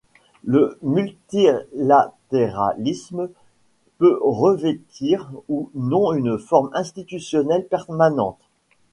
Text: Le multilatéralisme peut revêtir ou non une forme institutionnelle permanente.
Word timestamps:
Le 0.43 0.79
multilatéralisme 0.81 3.29
peut 3.99 4.17
revêtir 4.23 5.31
ou 5.47 5.69
non 5.75 6.13
une 6.13 6.39
forme 6.39 6.71
institutionnelle 6.73 7.67
permanente. 7.67 8.39